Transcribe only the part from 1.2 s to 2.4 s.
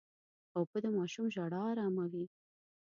ژړا اراموي.